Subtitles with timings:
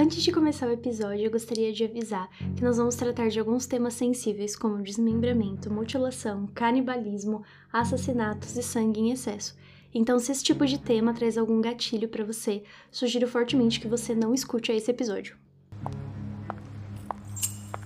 [0.00, 3.66] Antes de começar o episódio, eu gostaria de avisar que nós vamos tratar de alguns
[3.66, 9.54] temas sensíveis como desmembramento, mutilação, canibalismo, assassinatos e sangue em excesso.
[9.92, 14.14] Então, se esse tipo de tema traz algum gatilho para você, sugiro fortemente que você
[14.14, 15.36] não escute esse episódio.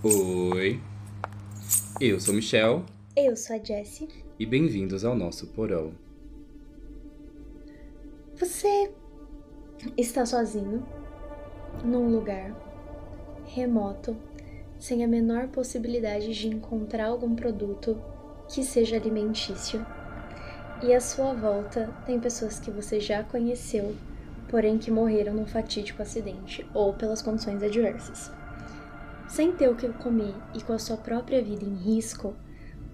[0.05, 0.81] Oi,
[2.01, 2.85] eu sou Michel.
[3.17, 4.07] Eu sou a Jessie.
[4.39, 5.93] E bem-vindos ao nosso porão.
[8.37, 8.93] Você
[9.97, 10.87] está sozinho
[11.85, 12.55] num lugar
[13.47, 14.17] remoto,
[14.79, 17.97] sem a menor possibilidade de encontrar algum produto
[18.49, 19.85] que seja alimentício.
[20.83, 23.95] E à sua volta tem pessoas que você já conheceu,
[24.49, 28.31] porém que morreram num fatídico acidente ou pelas condições adversas.
[29.29, 32.35] Sem ter o que comer e com a sua própria vida em risco,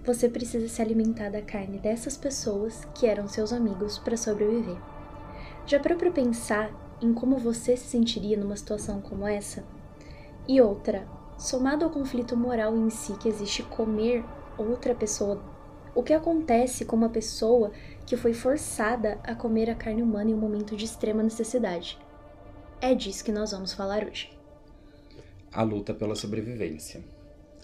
[0.03, 4.77] você precisa se alimentar da carne dessas pessoas que eram seus amigos para sobreviver.
[5.67, 6.71] Já para pensar
[7.01, 9.63] em como você se sentiria numa situação como essa?
[10.47, 14.23] E outra, somado ao conflito moral em si que existe comer
[14.57, 15.41] outra pessoa,
[15.93, 17.71] o que acontece com uma pessoa
[18.05, 21.97] que foi forçada a comer a carne humana em um momento de extrema necessidade?
[22.79, 24.29] É disso que nós vamos falar hoje.
[25.51, 27.03] A luta pela sobrevivência.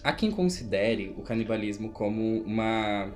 [0.02, 3.10] Há quem considere o canibalismo como uma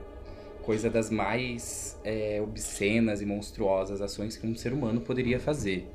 [0.62, 5.86] coisa das mais é, obscenas e monstruosas ações que um ser humano poderia fazer.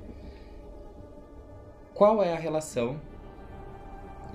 [1.97, 3.01] Qual é a relação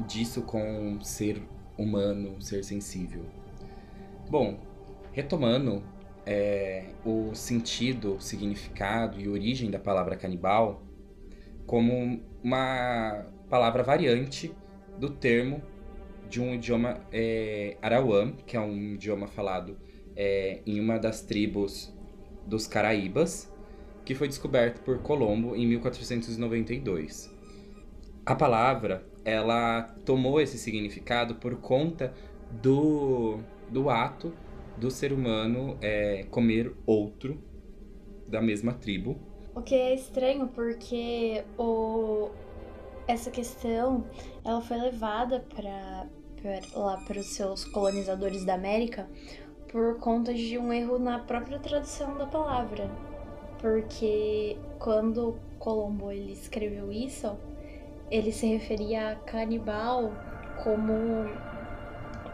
[0.05, 1.41] disso com ser
[1.79, 3.25] humano, ser sensível?
[4.29, 4.59] Bom,
[5.13, 5.81] retomando
[6.27, 10.83] é, o sentido, significado e origem da palavra canibal
[11.65, 14.53] como uma palavra variante
[14.99, 15.63] do termo
[16.29, 19.79] de um idioma é, arauã, que é um idioma falado
[20.17, 21.97] é, em uma das tribos
[22.45, 23.49] dos Caraíbas,
[24.05, 27.32] que foi descoberto por Colombo em 1492.
[28.25, 32.15] A palavra, ela tomou esse significado por conta
[32.51, 34.33] do, do ato
[34.77, 37.43] do ser humano é, comer outro
[38.29, 39.17] da mesma tribo.
[39.55, 42.31] O que é estranho porque o,
[43.07, 44.05] essa questão
[44.45, 46.07] ela foi levada para
[46.75, 49.09] lá para os seus colonizadores da América
[49.71, 52.91] por conta de um erro na própria tradução da palavra.
[53.59, 57.37] Porque quando Colombo ele escreveu isso,
[58.13, 60.13] ele se referia a canibal
[60.63, 61.27] como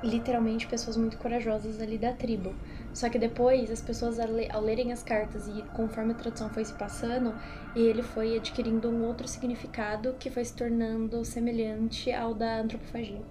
[0.02, 2.52] literalmente pessoas muito corajosas ali da tribo.
[2.92, 6.74] Só que depois as pessoas ao lerem as cartas e conforme a tradução foi se
[6.74, 7.32] passando,
[7.76, 13.22] ele foi adquirindo um outro significado que foi se tornando semelhante ao da antropofagia.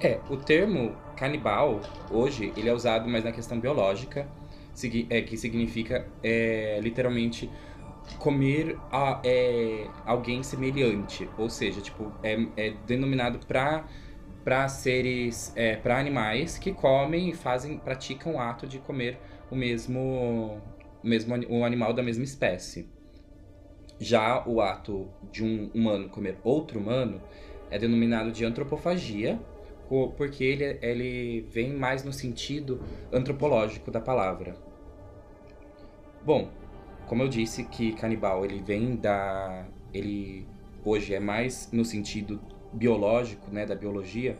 [0.00, 1.80] É, o termo canibal,
[2.12, 4.28] hoje, ele é usado mais na questão biológica,
[5.10, 7.50] é, que significa é, literalmente
[8.16, 13.84] comer a, é, alguém semelhante, ou seja, tipo, é, é denominado para
[14.44, 19.18] para seres, é, para animais que comem e fazem, praticam o ato de comer
[19.50, 20.58] o mesmo,
[21.04, 22.88] o mesmo o animal da mesma espécie.
[23.98, 27.20] Já o ato de um humano comer outro humano
[27.70, 29.38] é denominado de antropofagia,
[30.16, 32.80] porque ele, ele vem mais no sentido
[33.12, 34.56] antropológico da palavra.
[36.24, 36.50] Bom,
[37.08, 40.46] como eu disse que canibal ele vem da ele
[40.84, 42.38] hoje é mais no sentido
[42.72, 44.36] biológico, né, da biologia.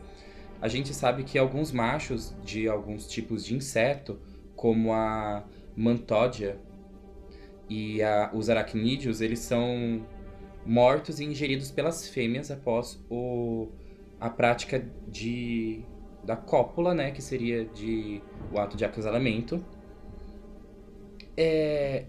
[0.61, 4.19] A gente sabe que alguns machos de alguns tipos de inseto,
[4.55, 5.43] como a
[5.75, 6.59] mantódia
[7.67, 10.05] e a, os aracnídeos, eles são
[10.65, 13.69] mortos e ingeridos pelas fêmeas após o
[14.19, 15.81] a prática de
[16.23, 18.21] da cópula, né, que seria de
[18.53, 19.63] o ato de acasalamento.
[21.35, 22.05] É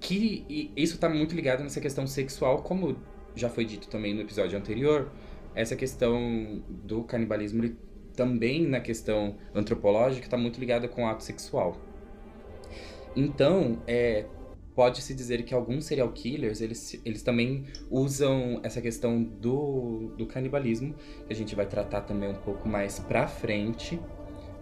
[0.00, 2.96] que isso está muito ligado nessa questão sexual, como
[3.34, 5.10] já foi dito também no episódio anterior,
[5.54, 7.74] essa questão do canibalismo
[8.14, 11.76] também na questão antropológica está muito ligada com o ato sexual.
[13.14, 14.26] Então, é,
[14.74, 20.94] pode-se dizer que alguns serial killers, eles, eles também usam essa questão do, do canibalismo,
[21.26, 24.00] que a gente vai tratar também um pouco mais pra frente,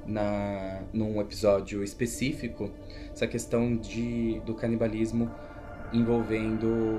[0.06, 2.70] na, num episódio específico,
[3.12, 5.30] essa questão de, do canibalismo
[5.92, 6.98] envolvendo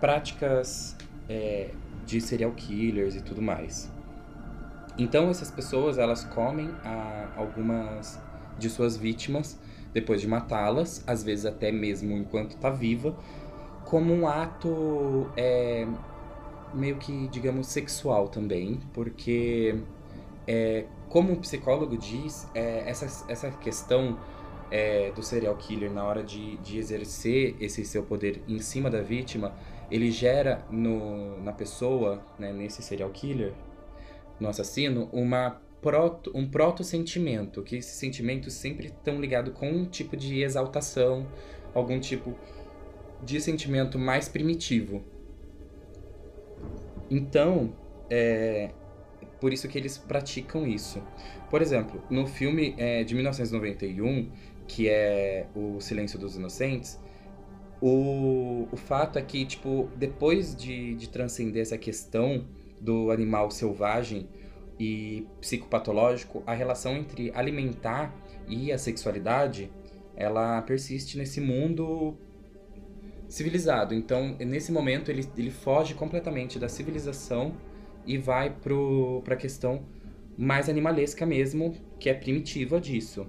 [0.00, 0.96] práticas
[1.28, 1.70] é,
[2.04, 3.90] de serial killers e tudo mais.
[4.98, 8.20] Então essas pessoas elas comem a, algumas
[8.58, 9.58] de suas vítimas
[9.92, 13.14] depois de matá-las, às vezes até mesmo enquanto está viva,
[13.84, 15.86] como um ato é,
[16.74, 19.76] meio que, digamos, sexual também, porque,
[20.46, 24.18] é, como o psicólogo diz, é, essa, essa questão
[24.70, 29.02] é, do serial killer na hora de, de exercer esse seu poder em cima da
[29.02, 29.54] vítima,
[29.90, 33.52] ele gera no, na pessoa, né, nesse serial killer,
[34.40, 40.16] no assassino, uma proto, um proto-sentimento, que esses sentimentos sempre estão ligados com um tipo
[40.16, 41.26] de exaltação,
[41.74, 42.34] algum tipo
[43.22, 45.04] de sentimento mais primitivo.
[47.10, 47.74] Então,
[48.08, 48.70] é
[49.42, 51.02] por isso que eles praticam isso.
[51.50, 54.30] Por exemplo, no filme é, de 1991,
[54.68, 56.96] que é O Silêncio dos Inocentes,
[57.80, 62.46] o, o fato é que, tipo, depois de, de transcender essa questão
[62.80, 64.28] do animal selvagem
[64.78, 68.14] e psicopatológico, a relação entre alimentar
[68.46, 69.72] e a sexualidade,
[70.14, 72.16] ela persiste nesse mundo
[73.28, 73.92] civilizado.
[73.92, 77.56] Então, nesse momento, ele, ele foge completamente da civilização
[78.06, 79.82] e vai para a questão
[80.36, 83.26] mais animalesca mesmo, que é primitiva disso.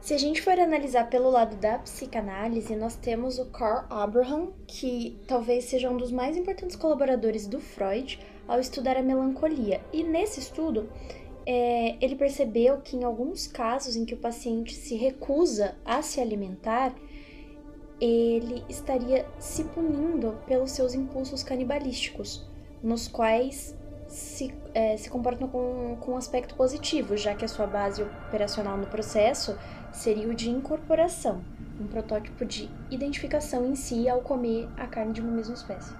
[0.00, 5.18] Se a gente for analisar pelo lado da psicanálise, nós temos o Carl Abraham, que
[5.26, 9.82] talvez seja um dos mais importantes colaboradores do Freud ao estudar a melancolia.
[9.92, 10.88] E nesse estudo,
[11.46, 16.18] é, ele percebeu que em alguns casos em que o paciente se recusa a se
[16.18, 16.94] alimentar,
[18.00, 22.49] ele estaria se punindo pelos seus impulsos canibalísticos,
[22.82, 23.76] nos quais
[24.08, 28.76] se, é, se comportam com, com um aspecto positivo, já que a sua base operacional
[28.76, 29.56] no processo
[29.92, 31.42] seria o de incorporação,
[31.80, 35.94] um protótipo de identificação em si ao comer a carne de uma mesma espécie.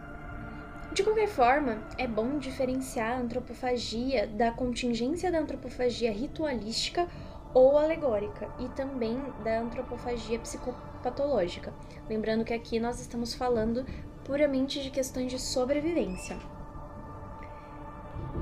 [0.93, 7.07] De qualquer forma, é bom diferenciar a antropofagia da contingência da antropofagia ritualística
[7.55, 11.73] ou alegórica e também da antropofagia psicopatológica.
[12.09, 13.87] Lembrando que aqui nós estamos falando
[14.25, 16.37] puramente de questões de sobrevivência.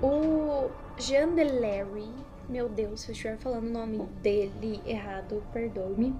[0.02, 6.16] O Jean Delarry meu Deus, se eu estiver falando o nome dele errado, perdoe-me.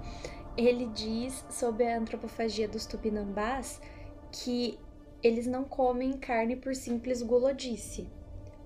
[0.55, 3.81] Ele diz sobre a antropofagia dos tupinambás
[4.31, 4.77] que
[5.23, 8.07] eles não comem carne por simples gulodice.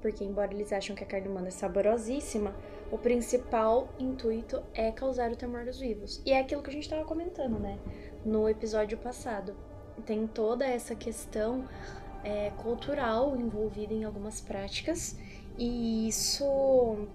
[0.02, 2.54] Porque, embora eles acham que a carne humana é saborosíssima,
[2.92, 6.22] o principal intuito é causar o temor dos vivos.
[6.26, 7.80] E é aquilo que a gente estava comentando, né?
[8.26, 9.56] No episódio passado.
[10.06, 11.66] Tem toda essa questão
[12.24, 15.18] é, cultural envolvida em algumas práticas,
[15.58, 17.08] e isso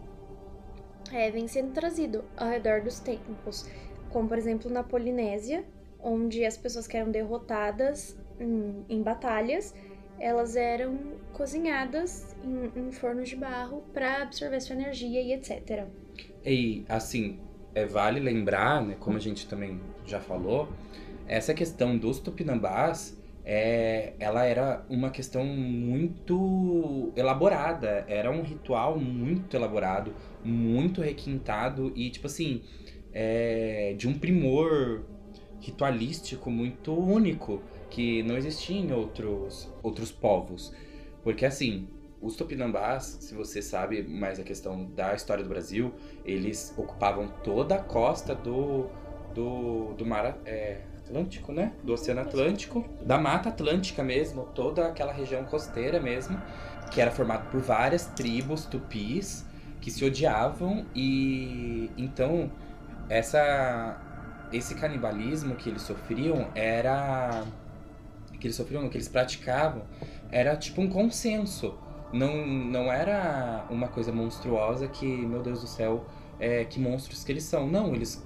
[1.13, 3.69] é, vem sendo trazido ao redor dos tempos,
[4.11, 5.65] como por exemplo na Polinésia,
[6.01, 9.75] onde as pessoas que eram derrotadas em, em batalhas,
[10.21, 10.99] elas eram
[11.33, 15.87] cozinhadas em, em fornos de barro para absorver sua energia e etc.
[16.45, 17.39] E assim,
[17.75, 20.69] é, vale lembrar, né, como a gente também já falou,
[21.27, 23.18] essa questão dos tupinambás
[23.51, 30.15] é, ela era uma questão muito elaborada, era um ritual muito elaborado,
[30.45, 32.61] muito requintado e, tipo assim,
[33.11, 35.03] é, de um primor
[35.63, 40.71] ritualístico muito único que não existia em outros, outros povos.
[41.23, 41.89] Porque, assim,
[42.21, 47.77] os tupinambás, se você sabe mais a questão da história do Brasil, eles ocupavam toda
[47.77, 48.91] a costa do,
[49.35, 50.39] do, do mar.
[50.45, 51.73] É, Atlântico, né?
[51.83, 56.41] Do Oceano Atlântico, da Mata Atlântica mesmo, toda aquela região costeira mesmo,
[56.91, 59.45] que era formado por várias tribos tupis
[59.81, 62.51] que se odiavam e então
[63.09, 64.05] essa
[64.53, 67.45] esse canibalismo que eles sofriam era
[68.39, 69.83] que eles sofriam, que eles praticavam,
[70.31, 71.75] era tipo um consenso.
[72.13, 76.07] Não, não era uma coisa monstruosa que, meu Deus do céu,
[76.39, 77.67] é, que monstros que eles são.
[77.67, 78.25] Não, eles,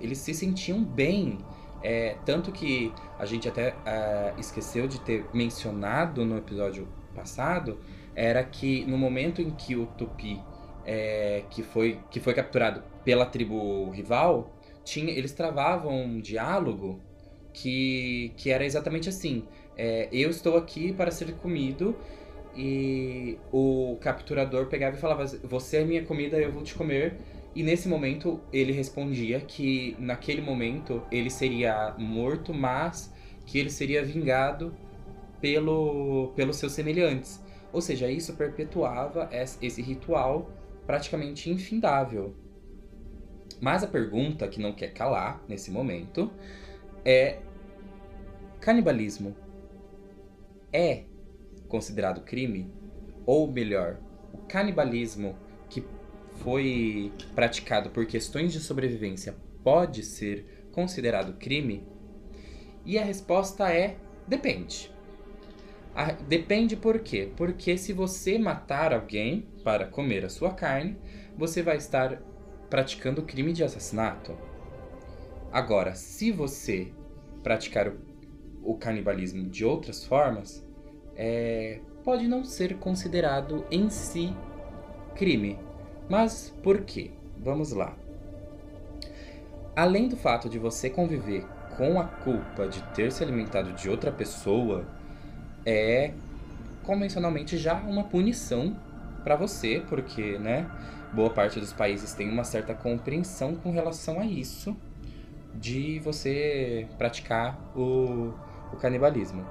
[0.00, 1.38] eles se sentiam bem
[1.84, 7.78] é, tanto que a gente até uh, esqueceu de ter mencionado no episódio passado,
[8.16, 10.40] era que no momento em que o Tupi,
[10.86, 14.50] é, que, foi, que foi capturado pela tribo rival,
[14.82, 17.00] tinha, eles travavam um diálogo
[17.52, 19.44] que, que era exatamente assim:
[19.76, 21.94] é, eu estou aqui para ser comido.
[22.56, 27.16] E o capturador pegava e falava: Você é minha comida, eu vou te comer.
[27.54, 33.12] E nesse momento ele respondia que naquele momento ele seria morto, mas
[33.46, 34.74] que ele seria vingado
[35.40, 37.42] pelo, pelos seus semelhantes.
[37.72, 40.50] Ou seja, isso perpetuava esse ritual
[40.86, 42.34] praticamente infindável.
[43.60, 46.30] Mas a pergunta que não quer calar nesse momento
[47.04, 47.38] é:
[48.60, 49.34] canibalismo
[50.72, 51.04] é
[51.68, 52.70] considerado crime?
[53.26, 53.98] Ou melhor,
[54.32, 55.36] o canibalismo
[56.42, 61.82] foi praticado por questões de sobrevivência pode ser considerado crime?
[62.84, 63.96] E a resposta é
[64.28, 64.92] depende.
[65.94, 67.30] A, depende por quê?
[67.34, 70.98] Porque se você matar alguém para comer a sua carne,
[71.36, 72.20] você vai estar
[72.68, 74.36] praticando crime de assassinato.
[75.50, 76.92] Agora, se você
[77.42, 77.96] praticar o,
[78.62, 80.66] o canibalismo de outras formas,
[81.16, 84.34] é, pode não ser considerado em si
[85.14, 85.58] crime.
[86.08, 87.10] Mas por quê?
[87.38, 87.94] Vamos lá.
[89.76, 91.44] Além do fato de você conviver
[91.76, 94.86] com a culpa de ter se alimentado de outra pessoa,
[95.66, 96.12] é
[96.84, 98.76] convencionalmente já uma punição
[99.24, 100.70] para você, porque, né,
[101.12, 104.76] boa parte dos países tem uma certa compreensão com relação a isso
[105.54, 108.32] de você praticar o,
[108.72, 109.44] o canibalismo.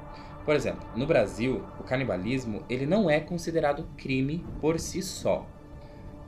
[0.45, 5.48] Por exemplo, no Brasil, o canibalismo ele não é considerado crime por si só.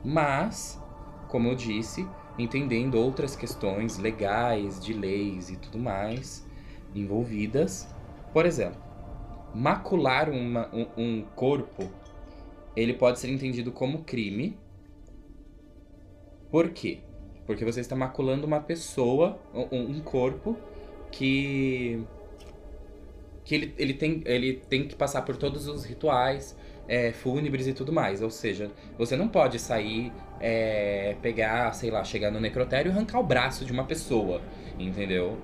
[0.04, 0.80] Mas,
[1.28, 2.06] como eu disse,
[2.38, 6.46] entendendo outras questões legais, de leis e tudo mais
[6.94, 7.88] envolvidas.
[8.32, 8.80] Por exemplo,
[9.54, 11.90] macular uma, um, um corpo,
[12.74, 14.58] ele pode ser entendido como crime.
[16.50, 17.00] Por quê?
[17.46, 20.56] Porque você está maculando uma pessoa, um, um corpo
[21.10, 22.04] que
[23.44, 26.56] que ele, ele, tem, ele tem que passar por todos os rituais
[26.88, 28.22] é, fúnebres e tudo mais.
[28.22, 33.20] Ou seja, você não pode sair, é, pegar, sei lá, chegar no necrotério e arrancar
[33.20, 34.40] o braço de uma pessoa,
[34.78, 35.38] entendeu?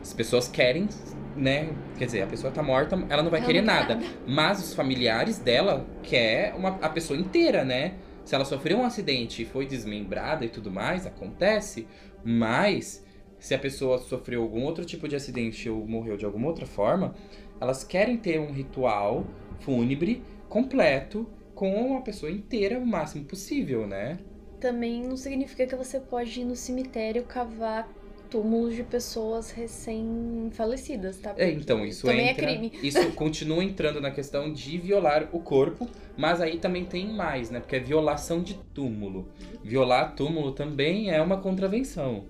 [0.00, 0.88] As pessoas querem,
[1.36, 1.70] né?
[1.98, 3.94] Quer dizer, a pessoa tá morta, ela não vai ela querer não nada.
[3.94, 4.06] nada.
[4.26, 7.94] Mas os familiares dela quer uma, a pessoa inteira, né?
[8.24, 11.86] Se ela sofreu um acidente e foi desmembrada e tudo mais, acontece.
[12.24, 13.04] Mas
[13.38, 17.14] se a pessoa sofreu algum outro tipo de acidente ou morreu de alguma outra forma,
[17.60, 19.24] elas querem ter um ritual
[19.58, 24.18] fúnebre completo com a pessoa inteira o máximo possível, né?
[24.60, 27.88] Também não significa que você pode ir no cemitério cavar
[28.28, 31.34] túmulos de pessoas recém-falecidas, tá?
[31.36, 32.72] é, então, isso também é entra, é crime.
[32.82, 37.60] Isso continua entrando na questão de violar o corpo, mas aí também tem mais, né?
[37.60, 39.28] Porque é violação de túmulo.
[39.62, 42.26] Violar túmulo também é uma contravenção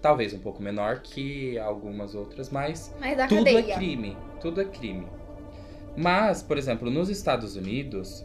[0.00, 3.72] talvez um pouco menor que algumas outras, mas, mas tudo é cadeia.
[3.72, 4.16] é crime.
[4.38, 5.06] Tudo é crime.
[5.96, 8.24] Mas, por exemplo, nos Estados Unidos,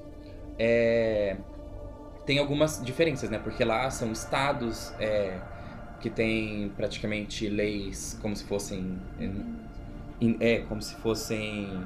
[0.58, 1.38] é,
[2.26, 3.40] tem algumas diferenças, né?
[3.40, 5.40] Porque lá são estados é,
[6.00, 9.00] que têm praticamente leis como se fossem.
[10.40, 11.86] É, como se fossem.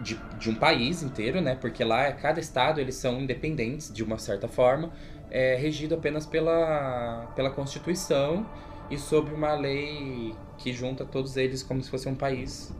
[0.00, 1.54] De, de um país inteiro, né?
[1.54, 4.92] Porque lá, cada estado, eles são independentes de uma certa forma
[5.30, 8.46] é regido apenas pela, pela Constituição
[8.90, 12.72] e sob uma lei que junta todos eles como se fosse um país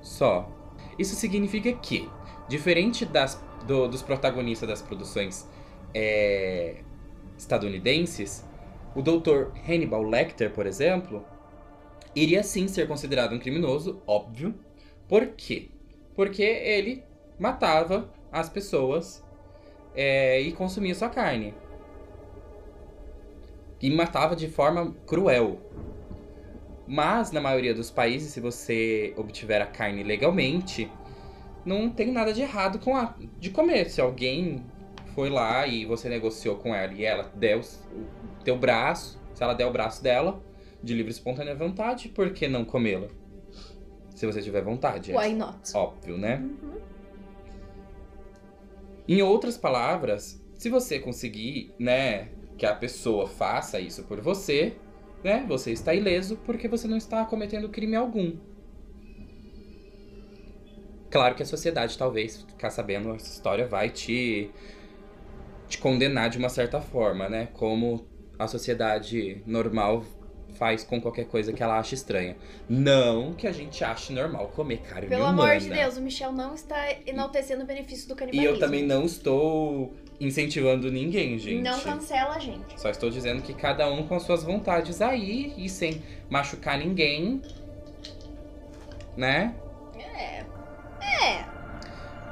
[0.00, 0.48] só.
[0.98, 2.08] Isso significa que,
[2.48, 5.48] diferente das, do, dos protagonistas das produções
[5.94, 6.76] é,
[7.36, 8.44] estadunidenses,
[8.94, 9.48] o Dr.
[9.66, 11.24] Hannibal Lecter, por exemplo,
[12.14, 14.54] iria sim ser considerado um criminoso, óbvio.
[15.08, 15.68] Por quê?
[16.14, 17.02] Porque ele
[17.38, 19.22] matava as pessoas
[19.94, 21.54] é, e consumia sua carne.
[23.80, 25.58] E matava de forma cruel.
[26.92, 30.92] Mas na maioria dos países, se você obtiver a carne legalmente,
[31.64, 33.88] não tem nada de errado com a de comer.
[33.88, 34.62] Se alguém
[35.14, 39.54] foi lá e você negociou com ela e ela deu o teu braço, se ela
[39.54, 40.42] der o braço dela,
[40.82, 43.08] de livre e espontânea vontade, por que não comê-la?
[44.10, 45.12] Se você tiver vontade.
[45.12, 45.32] Why é.
[45.32, 45.74] not?
[45.74, 46.42] Óbvio, né?
[46.42, 46.78] Uhum.
[49.08, 54.76] Em outras palavras, se você conseguir, né, que a pessoa faça isso por você,
[55.22, 58.36] né, você está ileso porque você não está cometendo crime algum.
[61.10, 64.50] Claro que a sociedade, talvez, ficar sabendo essa história, vai te,
[65.68, 67.48] te condenar de uma certa forma, né?
[67.52, 68.06] Como
[68.38, 70.04] a sociedade normal
[70.54, 72.36] faz com qualquer coisa que ela acha estranha.
[72.68, 75.36] Não que a gente ache normal comer carne Pelo humana.
[75.36, 78.54] Pelo amor de Deus, o Michel não está enaltecendo o benefício do canibalismo.
[78.54, 79.92] E eu também não estou
[80.24, 81.62] incentivando ninguém, gente.
[81.62, 82.80] Não cancela a gente.
[82.80, 87.42] Só estou dizendo que cada um com as suas vontades aí e sem machucar ninguém,
[89.16, 89.54] né?
[89.98, 90.44] É.
[91.00, 91.44] É.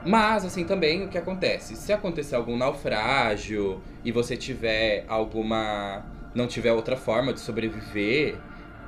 [0.05, 1.77] Mas, assim, também o que acontece?
[1.77, 6.05] Se acontecer algum naufrágio e você tiver alguma
[6.35, 8.37] não tiver outra forma de sobreviver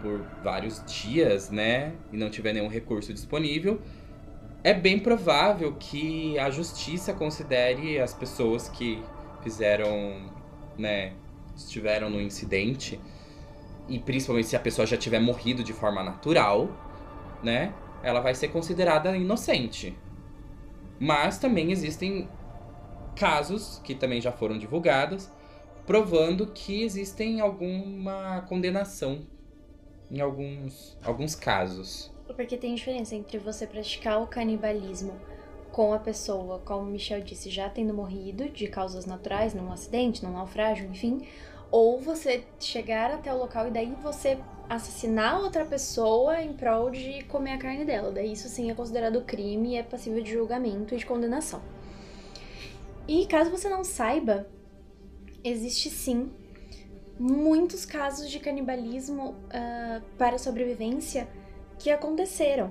[0.00, 3.80] por vários dias, né, e não tiver nenhum recurso disponível,
[4.64, 9.02] é bem provável que a justiça considere as pessoas que
[9.42, 10.30] fizeram,
[10.78, 11.14] né,
[11.56, 13.00] estiveram no incidente
[13.88, 16.68] e principalmente se a pessoa já tiver morrido de forma natural,
[17.42, 19.96] né, ela vai ser considerada inocente.
[20.98, 22.28] Mas também existem
[23.16, 25.30] casos que também já foram divulgados
[25.86, 29.26] provando que existem alguma condenação
[30.10, 32.11] em alguns, alguns casos.
[32.26, 35.12] Porque tem diferença entre você praticar o canibalismo
[35.70, 40.32] com a pessoa, como Michel disse, já tendo morrido de causas naturais, num acidente, num
[40.32, 41.26] naufrágio, enfim,
[41.70, 44.38] ou você chegar até o local e daí você
[44.68, 48.12] assassinar outra pessoa em prol de comer a carne dela.
[48.12, 51.62] Daí isso sim é considerado crime e é passível de julgamento e de condenação.
[53.08, 54.46] E caso você não saiba,
[55.42, 56.30] existe sim
[57.18, 61.26] muitos casos de canibalismo uh, para sobrevivência
[61.82, 62.70] que aconteceram.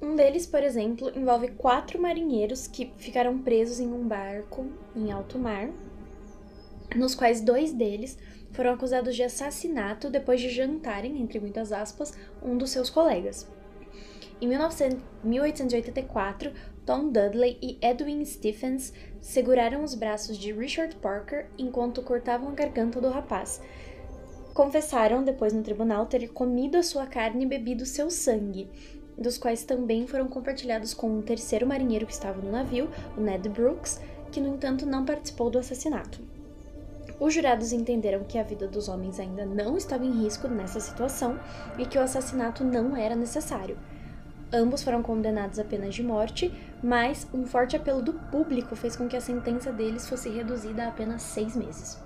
[0.00, 5.38] Um deles, por exemplo, envolve quatro marinheiros que ficaram presos em um barco em alto
[5.38, 5.70] mar,
[6.94, 8.18] nos quais dois deles
[8.52, 13.50] foram acusados de assassinato depois de jantarem, entre muitas aspas, um dos seus colegas.
[14.38, 14.46] Em
[15.24, 16.52] 1884,
[16.84, 23.00] Tom Dudley e Edwin Stephens seguraram os braços de Richard Parker enquanto cortavam a garganta
[23.00, 23.62] do rapaz.
[24.56, 28.70] Confessaram depois no tribunal ter comido a sua carne e bebido seu sangue,
[29.14, 33.50] dos quais também foram compartilhados com um terceiro marinheiro que estava no navio, o Ned
[33.50, 34.00] Brooks,
[34.32, 36.22] que no entanto não participou do assassinato.
[37.20, 41.38] Os jurados entenderam que a vida dos homens ainda não estava em risco nessa situação
[41.76, 43.76] e que o assassinato não era necessário.
[44.50, 46.50] Ambos foram condenados a penas de morte,
[46.82, 50.88] mas um forte apelo do público fez com que a sentença deles fosse reduzida a
[50.88, 52.05] apenas seis meses.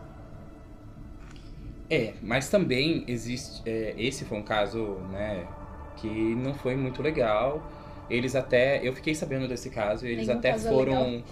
[1.90, 3.62] É, mas também existe.
[3.68, 5.44] É, esse foi um caso, né,
[5.96, 7.62] que não foi muito legal.
[8.08, 8.80] Eles até.
[8.86, 11.22] Eu fiquei sabendo desse caso, eles Nenhum até foram.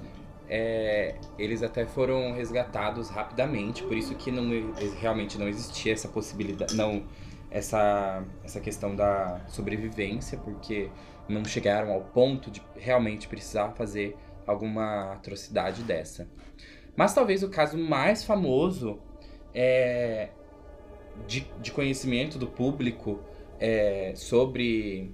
[0.50, 6.74] É, eles até foram resgatados rapidamente, por isso que não, realmente não existia essa possibilidade.
[6.74, 7.02] Não,
[7.50, 10.88] essa, essa questão da sobrevivência, porque
[11.28, 16.26] não chegaram ao ponto de realmente precisar fazer alguma atrocidade dessa.
[16.96, 18.98] Mas talvez o caso mais famoso
[19.54, 20.30] é,
[21.26, 23.20] de, de conhecimento do público
[23.58, 25.12] é, sobre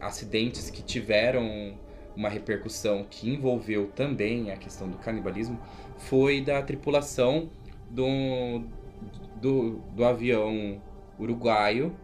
[0.00, 1.78] acidentes que tiveram
[2.16, 5.58] uma repercussão que envolveu também a questão do canibalismo
[5.98, 7.50] foi da tripulação
[7.90, 8.62] do,
[9.40, 10.80] do, do avião
[11.18, 11.96] uruguaio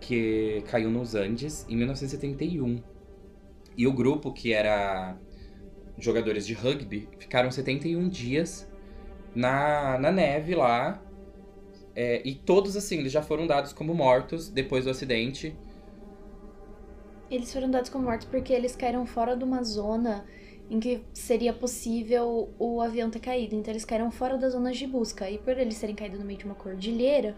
[0.00, 2.82] que caiu nos Andes em 1971.
[3.76, 5.16] E o grupo, que era
[5.98, 8.70] jogadores de rugby, ficaram 71 dias
[9.34, 11.02] na, na neve lá.
[11.96, 15.56] É, e todos, assim, eles já foram dados como mortos depois do acidente.
[17.30, 20.24] Eles foram dados como mortos porque eles caíram fora de uma zona
[20.70, 23.54] em que seria possível o avião ter caído.
[23.54, 25.30] Então eles caíram fora das zonas de busca.
[25.30, 27.36] E por eles terem caído no meio de uma cordilheira,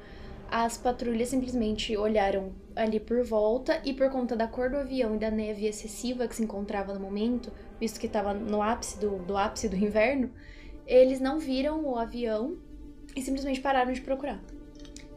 [0.50, 5.18] as patrulhas simplesmente olharam ali por volta e por conta da cor do avião e
[5.18, 9.36] da neve excessiva que se encontrava no momento, visto que estava no ápice do, do
[9.36, 10.30] ápice do inverno,
[10.86, 12.56] eles não viram o avião
[13.16, 14.38] e simplesmente pararam de procurar.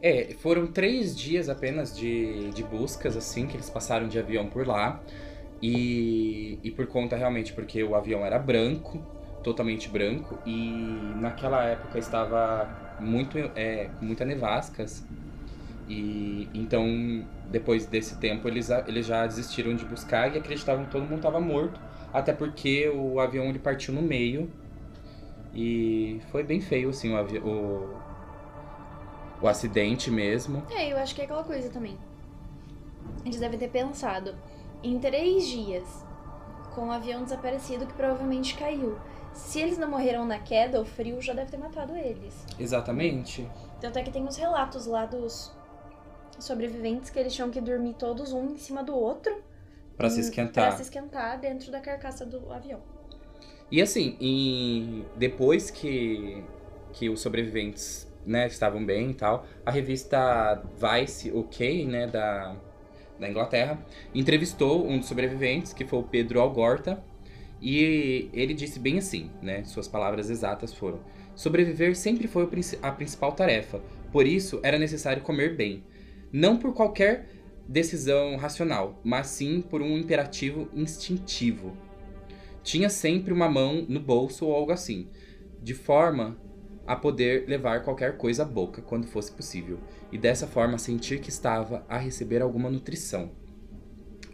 [0.02, 4.66] É, foram três dias apenas de, de buscas, assim, que eles passaram de avião por
[4.66, 5.00] lá.
[5.62, 8.98] E, e por conta realmente, porque o avião era branco,
[9.42, 15.04] totalmente branco, e naquela época estava muito, é, muita nevascas.
[15.86, 21.02] E então, depois desse tempo, eles, eles já desistiram de buscar e acreditavam que todo
[21.02, 21.78] mundo estava morto.
[22.12, 24.50] Até porque o avião ele partiu no meio.
[25.54, 27.96] E foi bem feio, assim, o, o,
[29.42, 30.62] o acidente mesmo.
[30.70, 31.98] É, eu acho que é aquela coisa também.
[33.24, 34.34] Eles devem ter pensado
[34.82, 35.84] em três dias
[36.74, 38.96] com o avião desaparecido que provavelmente caiu.
[39.32, 42.46] Se eles não morreram na queda, o frio já deve ter matado eles.
[42.58, 43.48] Exatamente.
[43.80, 45.52] Tanto é que tem os relatos lá dos
[46.38, 49.42] sobreviventes que eles tinham que dormir todos um em cima do outro.
[49.96, 50.68] para se esquentar.
[50.68, 52.80] Pra se esquentar dentro da carcaça do avião.
[53.70, 55.04] E assim, em...
[55.16, 56.42] depois que,
[56.92, 62.56] que os sobreviventes né, estavam bem e tal, a revista Vice OK, né, da,
[63.18, 63.78] da Inglaterra,
[64.14, 67.02] entrevistou um dos sobreviventes, que foi o Pedro Algorta,
[67.62, 71.00] e ele disse bem assim, né, suas palavras exatas foram:
[71.34, 72.48] Sobreviver sempre foi
[72.82, 75.84] a principal tarefa, por isso era necessário comer bem
[76.32, 77.28] não por qualquer
[77.66, 81.76] decisão racional, mas sim por um imperativo instintivo.
[82.62, 85.08] Tinha sempre uma mão no bolso ou algo assim,
[85.62, 86.38] de forma
[86.86, 89.78] a poder levar qualquer coisa à boca quando fosse possível,
[90.10, 93.30] e dessa forma sentir que estava a receber alguma nutrição.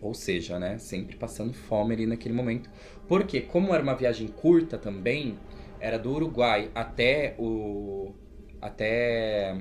[0.00, 2.70] Ou seja, né, sempre passando fome ali naquele momento.
[3.08, 5.38] Porque, como era uma viagem curta também,
[5.80, 8.14] era do Uruguai até o.
[8.60, 9.60] até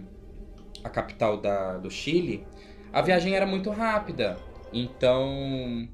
[0.83, 2.45] a capital da, do Chile,
[2.93, 4.37] a viagem era muito rápida.
[4.71, 5.87] Então,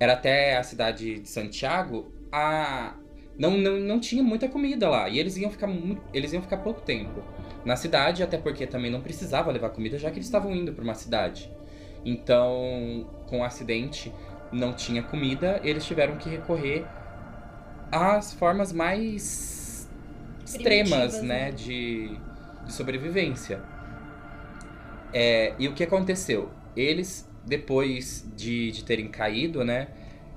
[0.00, 2.94] era até a cidade de Santiago, a
[3.38, 5.08] não, não, não tinha muita comida lá.
[5.08, 7.22] E eles iam ficar muito, eles iam ficar pouco tempo
[7.64, 10.82] na cidade, até porque também não precisava levar comida, já que eles estavam indo para
[10.82, 11.50] uma cidade.
[12.04, 14.12] Então, com o acidente,
[14.50, 16.86] não tinha comida, eles tiveram que recorrer
[17.92, 19.88] às formas mais
[20.44, 22.18] extremas, né, né, de
[22.70, 23.62] de sobrevivência.
[25.12, 26.50] É, e o que aconteceu?
[26.76, 29.88] Eles, depois de, de terem caído, né?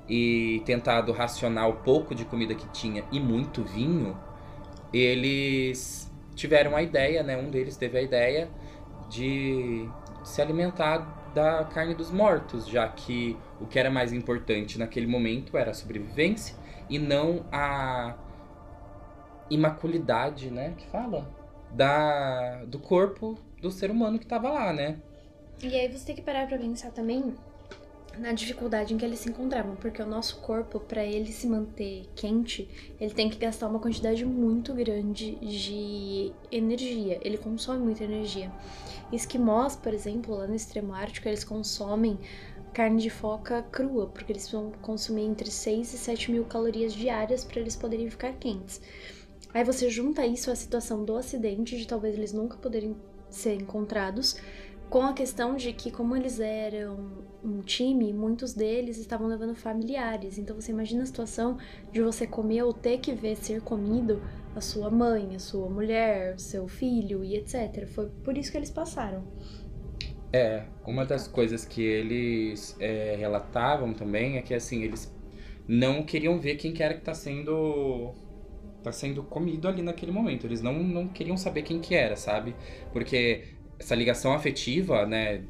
[0.07, 4.17] E tentado racionar o pouco de comida que tinha e muito vinho,
[4.91, 7.37] eles tiveram a ideia, né?
[7.37, 8.49] Um deles teve a ideia
[9.09, 9.87] de
[10.23, 15.57] se alimentar da carne dos mortos, já que o que era mais importante naquele momento
[15.57, 16.55] era a sobrevivência
[16.89, 18.15] e não a
[19.49, 20.73] imaculidade, né?
[20.77, 21.27] Que fala?
[21.71, 24.97] Da, do corpo do ser humano que estava lá, né?
[25.63, 27.33] E aí você tem que parar pra pensar também
[28.17, 32.05] na dificuldade em que eles se encontravam, porque o nosso corpo, para ele se manter
[32.15, 37.17] quente, ele tem que gastar uma quantidade muito grande de energia.
[37.23, 38.51] Ele consome muita energia.
[39.11, 42.19] Esquimós, por exemplo, lá no extremo ártico, eles consomem
[42.73, 47.45] carne de foca crua, porque eles vão consumir entre 6 e 7 mil calorias diárias
[47.45, 48.81] para eles poderem ficar quentes.
[49.53, 52.95] Aí você junta isso à situação do acidente, de talvez eles nunca poderem
[53.29, 54.35] ser encontrados,
[54.93, 60.37] com a questão de que, como eles eram um time, muitos deles estavam levando familiares.
[60.37, 61.57] Então você imagina a situação
[61.91, 64.21] de você comer ou ter que ver ser comido
[64.55, 67.87] a sua mãe, a sua mulher, o seu filho e etc.
[67.87, 69.23] Foi por isso que eles passaram.
[70.31, 75.11] É, uma das coisas que eles é, relatavam também é que assim, eles
[75.67, 78.13] não queriam ver quem que era que tá sendo
[78.83, 80.45] tá sendo comido ali naquele momento.
[80.45, 82.55] Eles não, não queriam saber quem que era, sabe?
[82.91, 85.41] Porque essa ligação afetiva, né,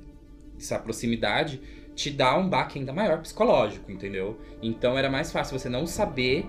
[0.58, 1.62] essa proximidade,
[1.96, 4.40] te dá um baque ainda maior psicológico, entendeu?
[4.62, 6.46] Então era mais fácil você não saber,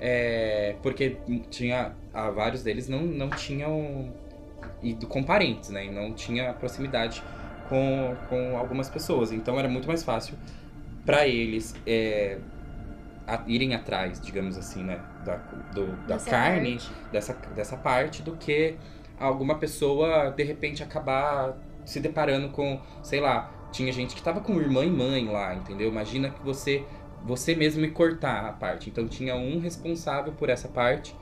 [0.00, 1.16] é, porque
[1.50, 4.12] tinha, ah, vários deles não, não tinham
[4.82, 5.86] ido com parentes, né?
[5.86, 7.22] E não tinha proximidade
[7.68, 9.30] com, com algumas pessoas.
[9.30, 10.36] Então era muito mais fácil
[11.06, 12.38] para eles é,
[13.26, 15.00] a, irem atrás, digamos assim, né?
[15.24, 15.36] Da,
[15.72, 16.92] do, da carne, parte.
[17.12, 18.76] Dessa, dessa parte, do que
[19.18, 24.60] alguma pessoa de repente acabar se deparando com, sei lá, tinha gente que tava com
[24.60, 25.88] irmã e mãe lá, entendeu?
[25.88, 26.84] Imagina que você
[27.24, 28.90] você mesmo me cortar a parte.
[28.90, 31.14] Então tinha um responsável por essa parte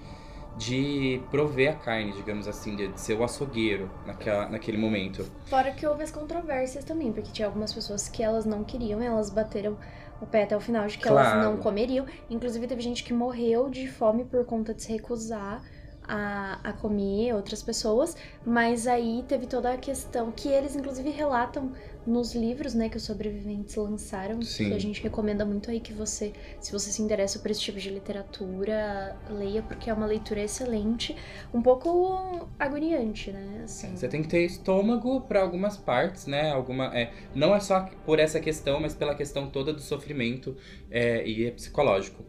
[0.56, 5.30] de prover a carne, digamos assim, de, ser o açougueiro naquela, naquele momento.
[5.46, 9.28] Fora que houve as controvérsias também, porque tinha algumas pessoas que elas não queriam, elas
[9.28, 9.76] bateram
[10.20, 11.28] o pé até o final de que claro.
[11.28, 12.06] elas não comeriam.
[12.30, 15.62] Inclusive teve gente que morreu de fome por conta de se recusar
[16.08, 21.72] a, a comer outras pessoas, mas aí teve toda a questão que eles inclusive relatam
[22.06, 24.68] nos livros, né, que os sobreviventes lançaram, Sim.
[24.68, 27.78] que a gente recomenda muito aí que você, se você se interessa por esse tipo
[27.78, 31.16] de literatura, leia porque é uma leitura excelente,
[31.52, 33.62] um pouco agoniante, né?
[33.64, 33.96] Assim.
[33.96, 36.52] Você tem que ter estômago para algumas partes, né?
[36.52, 40.56] Alguma, é, não é só por essa questão, mas pela questão toda do sofrimento
[40.88, 42.24] é, e é psicológico.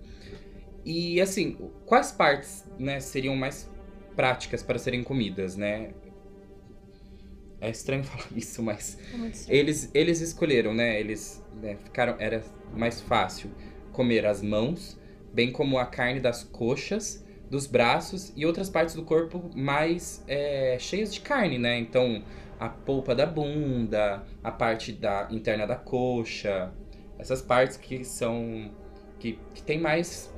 [0.87, 3.69] E assim, quais partes, né, seriam mais
[4.15, 5.89] práticas para serem comidas, né?
[7.59, 8.97] É estranho falar isso, mas
[9.49, 10.97] é eles eles escolheram, né?
[10.97, 12.41] Eles né, ficaram era
[12.73, 13.51] mais fácil
[13.91, 14.97] comer as mãos,
[15.33, 17.21] bem como a carne das coxas,
[17.51, 21.77] dos braços e outras partes do corpo mais é, cheias de carne, né?
[21.77, 22.23] Então
[22.57, 26.71] a polpa da bunda, a parte da interna da coxa,
[27.19, 28.71] essas partes que são
[29.19, 30.33] que, que tem mais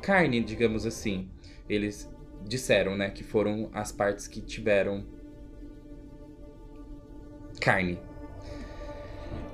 [0.00, 1.28] carne, digamos assim.
[1.68, 2.10] Eles
[2.46, 5.04] disseram, né, que foram as partes que tiveram
[7.60, 7.98] carne.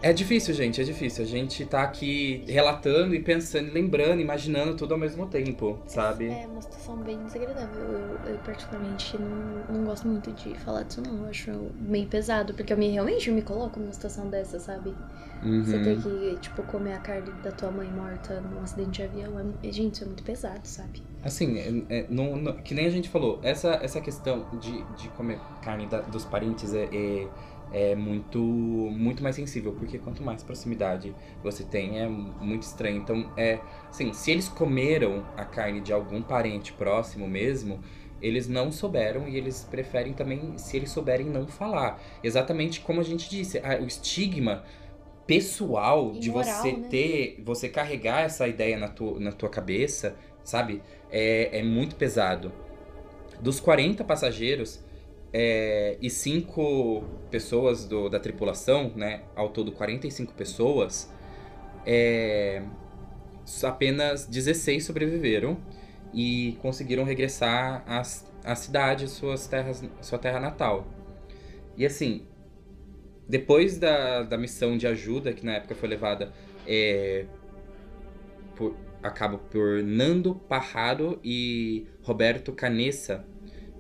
[0.07, 1.25] É difícil, gente, é difícil.
[1.25, 6.29] A gente tá aqui relatando e pensando, lembrando, imaginando tudo ao mesmo tempo, sabe?
[6.29, 7.83] É uma situação bem desagradável.
[7.83, 11.25] Eu, eu particularmente, não, não gosto muito de falar disso, não.
[11.25, 14.95] Eu acho meio pesado, porque eu me, realmente me coloco numa situação dessa, sabe?
[15.43, 15.65] Uhum.
[15.65, 19.57] Você ter que, tipo, comer a carne da tua mãe morta num acidente de avião.
[19.61, 21.03] É, gente, isso é muito pesado, sabe?
[21.25, 25.09] Assim, é, é, não, não, que nem a gente falou, essa, essa questão de, de
[25.17, 27.27] comer carne da, dos parentes é,
[27.73, 32.99] é muito, muito mais sensível, porque quanto mais proximidade você tem, é muito estranho.
[32.99, 37.81] Então, é assim, se eles comeram a carne de algum parente próximo mesmo,
[38.21, 42.01] eles não souberam e eles preferem também, se eles souberem, não falar.
[42.23, 44.65] Exatamente como a gente disse, a, o estigma
[45.27, 46.89] pessoal de você né?
[46.89, 50.81] ter, você carregar essa ideia na tua, na tua cabeça, sabe?
[51.11, 52.53] É, é muito pesado.
[53.41, 54.83] Dos 40 passageiros,
[55.33, 61.13] é, e cinco pessoas do, da tripulação, né, ao todo 45 pessoas,
[61.85, 62.63] é,
[63.63, 65.59] apenas 16 sobreviveram
[66.13, 68.03] e conseguiram regressar à,
[68.45, 70.87] à cidade, suas terras, sua terra natal.
[71.77, 72.27] E assim,
[73.29, 76.33] depois da, da missão de ajuda, que na época foi levada
[76.67, 77.27] é,
[78.55, 83.25] por, a cabo por Nando Parrado e Roberto Canessa,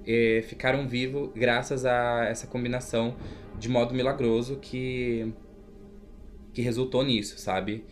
[0.06, 3.16] eh, ficaram vivos graças a essa combinação
[3.58, 5.32] de modo milagroso que,
[6.52, 7.84] que resultou nisso, sabe?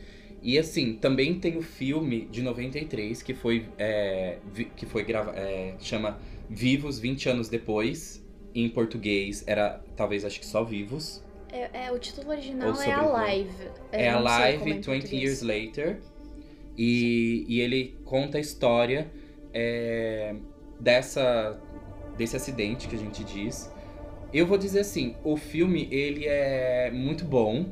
[0.42, 4.38] E assim, também tem o filme de 93 que foi, é,
[4.76, 6.18] que foi gravado, é, chama
[6.50, 8.22] Vivos 20 anos depois.
[8.54, 11.24] Em português era talvez acho que só Vivos.
[11.50, 13.70] É, é o título original é Alive.
[13.90, 16.00] É Alive 20 é Years Later.
[16.76, 19.10] E, e ele conta a história
[19.52, 20.34] é,
[20.78, 21.58] dessa
[22.16, 23.72] desse acidente que a gente diz.
[24.32, 27.66] Eu vou dizer assim, o filme ele é muito bom.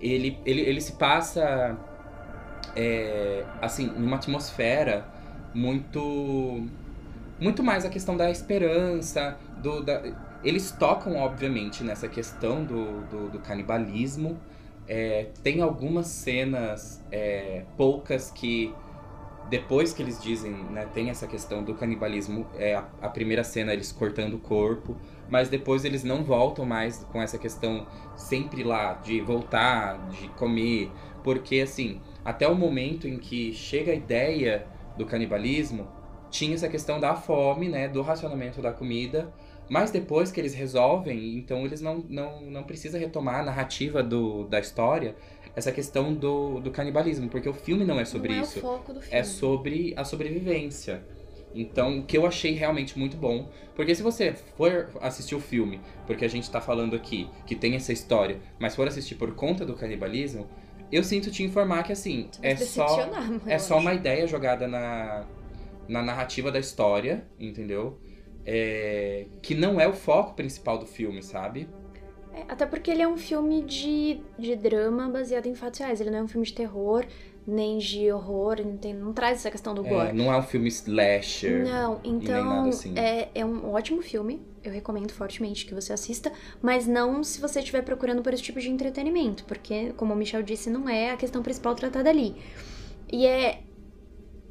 [0.00, 1.78] Ele, ele, ele se passa
[2.74, 5.06] é, assim numa atmosfera
[5.54, 6.66] muito
[7.38, 10.00] muito mais a questão da esperança, do, da...
[10.44, 14.38] eles tocam obviamente nessa questão do, do, do canibalismo.
[14.86, 18.72] É, tem algumas cenas, é, poucas que
[19.48, 23.72] depois que eles dizem, né, tem essa questão do canibalismo, é a, a, primeira cena
[23.72, 24.96] eles cortando o corpo,
[25.28, 30.90] mas depois eles não voltam mais com essa questão sempre lá de voltar, de comer,
[31.22, 35.86] porque assim, até o momento em que chega a ideia do canibalismo,
[36.30, 39.32] tinha essa questão da fome, né, do racionamento da comida,
[39.68, 44.44] mas depois que eles resolvem, então eles não, não, não precisa retomar a narrativa do,
[44.44, 45.14] da história,
[45.54, 48.58] essa questão do, do canibalismo, porque o filme não é sobre não isso.
[48.58, 49.18] É, o foco do filme.
[49.18, 51.04] é sobre a sobrevivência.
[51.54, 53.48] Então, o que eu achei realmente muito bom.
[53.74, 57.74] Porque se você for assistir o filme, porque a gente tá falando aqui que tem
[57.74, 60.48] essa história, mas for assistir por conta do canibalismo,
[60.90, 63.10] eu sinto te informar que assim, é só,
[63.46, 65.26] é só uma ideia jogada na,
[65.88, 67.98] na narrativa da história, entendeu?
[68.44, 71.68] É, que não é o foco principal do filme, sabe?
[72.34, 76.00] É, até porque ele é um filme de, de drama baseado em fatos reais.
[76.00, 77.04] Ele não é um filme de terror,
[77.46, 80.12] nem de horror, não, tem, não traz essa questão do é, gore.
[80.12, 81.64] Não é um filme slasher.
[81.64, 82.98] Não, então assim.
[82.98, 84.40] é, é um ótimo filme.
[84.62, 88.60] Eu recomendo fortemente que você assista, mas não se você estiver procurando por esse tipo
[88.60, 92.36] de entretenimento, porque, como o Michel disse, não é a questão principal tratada ali.
[93.10, 93.60] E é,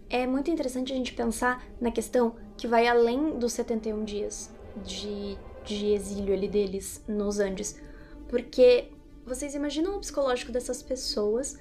[0.10, 4.54] é muito interessante a gente pensar na questão que vai além dos 71 dias
[4.86, 7.80] de de exílio ali deles nos Andes.
[8.28, 8.90] Porque
[9.26, 11.58] vocês imaginam o psicológico dessas pessoas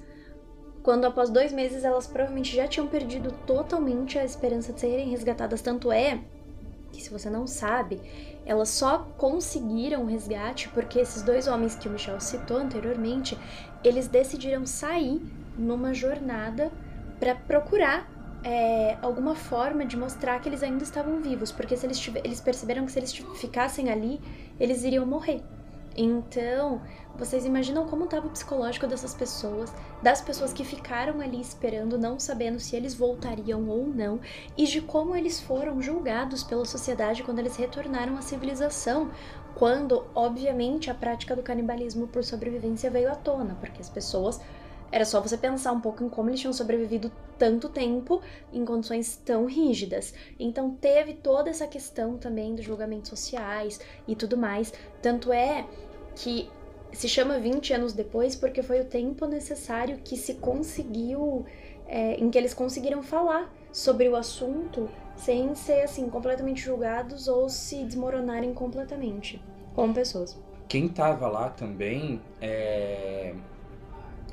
[0.83, 5.61] quando após dois meses elas provavelmente já tinham perdido totalmente a esperança de serem resgatadas.
[5.61, 6.19] Tanto é
[6.91, 8.01] que, se você não sabe,
[8.45, 13.37] elas só conseguiram resgate porque esses dois homens que o Michel citou anteriormente,
[13.83, 15.21] eles decidiram sair
[15.57, 16.71] numa jornada
[17.19, 18.09] para procurar
[18.43, 22.85] é, alguma forma de mostrar que eles ainda estavam vivos, porque se eles, eles perceberam
[22.85, 24.19] que se eles ficassem ali,
[24.59, 25.41] eles iriam morrer.
[25.95, 26.81] Então,
[27.17, 32.17] vocês imaginam como estava o psicológico dessas pessoas, das pessoas que ficaram ali esperando, não
[32.17, 34.19] sabendo se eles voltariam ou não,
[34.57, 39.11] e de como eles foram julgados pela sociedade quando eles retornaram à civilização,
[39.53, 44.39] quando, obviamente, a prática do canibalismo por sobrevivência veio à tona, porque as pessoas
[44.91, 49.15] era só você pensar um pouco em como eles tinham sobrevivido tanto tempo em condições
[49.15, 50.13] tão rígidas.
[50.39, 54.73] Então teve toda essa questão também dos julgamentos sociais e tudo mais.
[55.01, 55.65] Tanto é
[56.15, 56.49] que
[56.91, 61.45] se chama 20 anos depois porque foi o tempo necessário que se conseguiu,
[61.87, 67.47] é, em que eles conseguiram falar sobre o assunto sem ser assim completamente julgados ou
[67.47, 69.41] se desmoronarem completamente
[69.73, 70.37] como pessoas.
[70.67, 73.33] Quem tava lá também é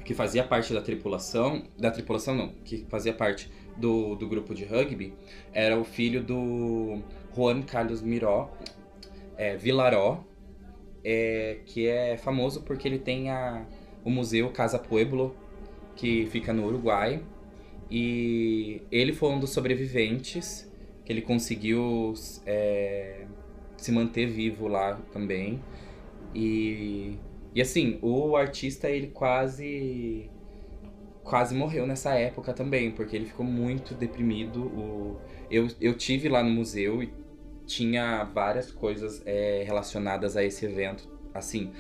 [0.09, 4.65] que fazia parte da tripulação, da tripulação não, que fazia parte do, do grupo de
[4.65, 5.13] rugby,
[5.53, 7.03] era o filho do
[7.37, 8.51] Juan Carlos Miró,
[9.37, 10.25] é, Vilaró,
[11.05, 13.67] é, que é famoso porque ele tem a,
[14.03, 15.37] o museu Casa Pueblo,
[15.95, 17.23] que fica no Uruguai,
[17.91, 20.73] e ele foi um dos sobreviventes,
[21.05, 22.15] que ele conseguiu
[22.47, 23.27] é,
[23.77, 25.63] se manter vivo lá também,
[26.35, 27.19] e
[27.59, 30.31] e assim, o artista ele quase
[31.25, 34.63] quase morreu nessa época também, porque ele ficou muito deprimido.
[34.63, 35.17] O,
[35.51, 37.13] eu, eu tive lá no museu e
[37.67, 41.73] tinha várias coisas é, relacionadas a esse evento, assim,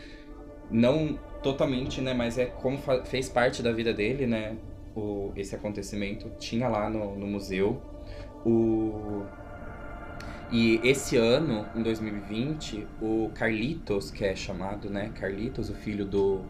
[0.69, 4.57] não totalmente, né, mas é como fez parte da vida dele, né,
[4.97, 7.81] o, esse acontecimento, tinha lá no, no museu.
[8.45, 9.23] O,
[10.51, 16.41] e esse ano, em 2020, o Carlitos, que é chamado, né, Carlitos, o filho do,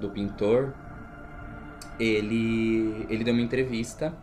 [0.00, 0.72] do pintor,
[2.00, 4.14] ele, ele deu uma entrevista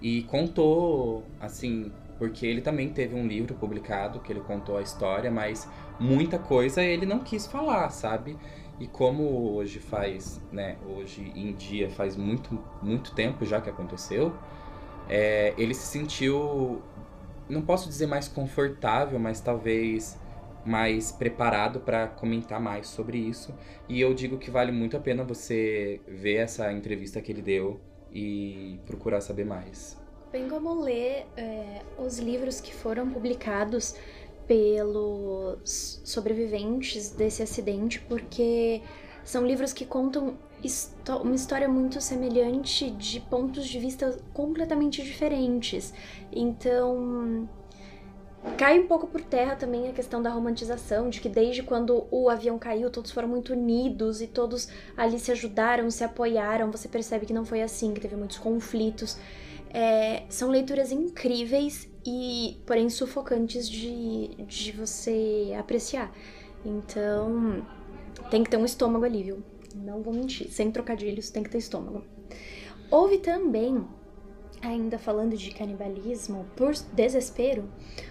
[0.00, 5.30] e contou, assim, porque ele também teve um livro publicado que ele contou a história,
[5.30, 5.68] mas
[6.00, 8.38] muita coisa ele não quis falar, sabe?
[8.80, 14.32] E como hoje faz, né, hoje em dia faz muito, muito tempo já que aconteceu,
[15.08, 16.82] é, ele se sentiu
[17.48, 20.18] não posso dizer mais confortável, mas talvez
[20.64, 23.54] mais preparado para comentar mais sobre isso.
[23.88, 27.80] E eu digo que vale muito a pena você ver essa entrevista que ele deu
[28.12, 29.96] e procurar saber mais.
[30.32, 33.94] Bem como ler é, os livros que foram publicados
[34.46, 38.82] pelos sobreviventes desse acidente, porque
[39.24, 40.36] são livros que contam
[41.22, 45.92] uma história muito semelhante de pontos de vista completamente diferentes.
[46.32, 47.48] Então,
[48.56, 52.28] cai um pouco por terra também a questão da romantização, de que desde quando o
[52.28, 56.70] avião caiu, todos foram muito unidos e todos ali se ajudaram, se apoiaram.
[56.70, 59.18] Você percebe que não foi assim, que teve muitos conflitos.
[59.72, 66.12] É, são leituras incríveis e, porém, sufocantes de, de você apreciar.
[66.64, 67.66] Então,
[68.30, 69.42] tem que ter um estômago ali, viu?
[69.84, 72.04] Não vou mentir, sem trocadilhos, tem que ter estômago.
[72.90, 73.84] Houve também,
[74.62, 77.68] ainda falando de canibalismo, por desespero,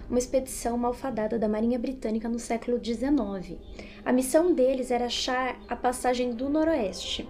[0.08, 3.58] uma expedição malfadada da Marinha Britânica no século XIX.
[4.04, 7.28] A missão deles era achar a passagem do Noroeste,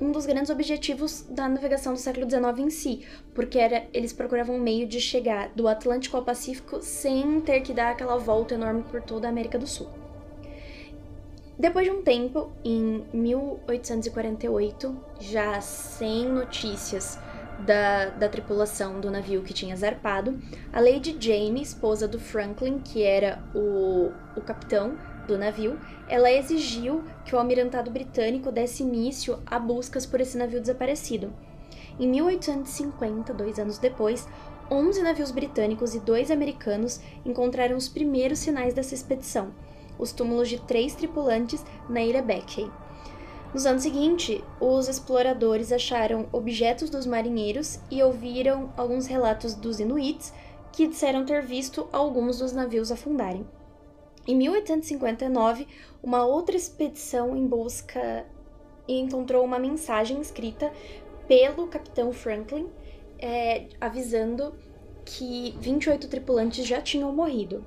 [0.00, 4.56] um dos grandes objetivos da navegação do século XIX em si, porque era, eles procuravam
[4.56, 8.82] um meio de chegar do Atlântico ao Pacífico sem ter que dar aquela volta enorme
[8.82, 10.05] por toda a América do Sul.
[11.58, 17.18] Depois de um tempo, em 1848, já sem notícias
[17.60, 20.38] da, da tripulação do navio que tinha zarpado,
[20.70, 27.02] a Lady Jane, esposa do Franklin, que era o, o capitão do navio, ela exigiu
[27.24, 31.32] que o almirantado britânico desse início a buscas por esse navio desaparecido.
[31.98, 34.28] Em 1850, dois anos depois,
[34.70, 39.54] 11 navios britânicos e dois americanos encontraram os primeiros sinais dessa expedição
[39.98, 42.70] os túmulos de três tripulantes na ilha Beckey.
[43.54, 50.32] Nos anos seguintes, os exploradores acharam objetos dos marinheiros e ouviram alguns relatos dos inuits
[50.72, 53.46] que disseram ter visto alguns dos navios afundarem.
[54.26, 55.66] Em 1859,
[56.02, 58.26] uma outra expedição em busca
[58.88, 60.72] encontrou uma mensagem escrita
[61.26, 62.68] pelo capitão Franklin
[63.18, 64.54] é, avisando
[65.04, 67.64] que 28 tripulantes já tinham morrido.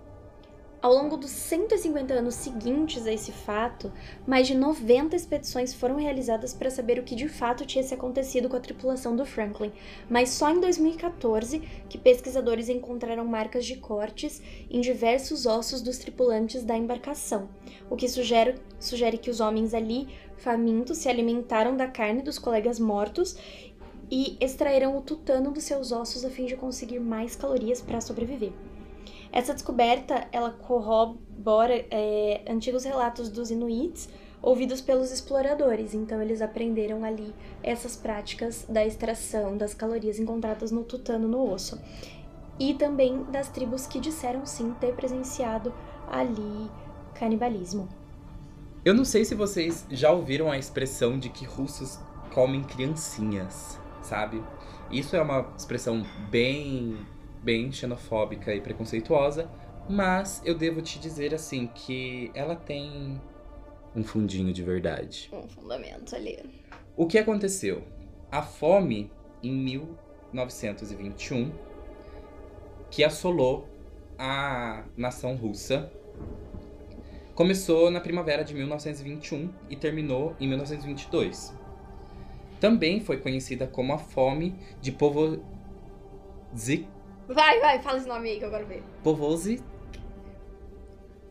[0.82, 3.92] Ao longo dos 150 anos seguintes a esse fato,
[4.26, 8.48] mais de 90 expedições foram realizadas para saber o que de fato tinha se acontecido
[8.48, 9.74] com a tripulação do Franklin,
[10.10, 16.64] mas só em 2014 que pesquisadores encontraram marcas de cortes em diversos ossos dos tripulantes
[16.64, 17.50] da embarcação,
[17.90, 22.80] o que sugere, sugere que os homens ali, famintos, se alimentaram da carne dos colegas
[22.80, 23.36] mortos
[24.10, 28.54] e extraíram o tutano dos seus ossos a fim de conseguir mais calorias para sobreviver.
[29.32, 34.10] Essa descoberta ela corrobora é, antigos relatos dos Inuits
[34.42, 40.84] ouvidos pelos exploradores, então eles aprenderam ali essas práticas da extração das calorias encontradas no
[40.84, 41.80] tutano no osso.
[42.58, 45.74] E também das tribos que disseram sim ter presenciado
[46.10, 46.70] ali
[47.14, 47.88] canibalismo.
[48.84, 52.00] Eu não sei se vocês já ouviram a expressão de que russos
[52.34, 54.42] comem criancinhas, sabe?
[54.90, 56.98] Isso é uma expressão bem
[57.44, 59.50] bem xenofóbica e preconceituosa,
[59.90, 63.20] mas eu devo te dizer assim que ela tem
[63.96, 65.30] um fundinho de verdade.
[65.34, 66.40] Um fundamento ali.
[66.96, 67.84] O que aconteceu?
[68.32, 71.52] A fome em 1921
[72.92, 73.68] que assolou
[74.18, 75.92] a nação russa
[77.34, 81.54] começou na primavera de 1921 e terminou em 1922.
[82.60, 85.46] Também foi conhecida como a fome de Povozik
[87.30, 88.84] Vai, vai, fala esse nome aí que eu quero ver.
[89.04, 89.64] Povose.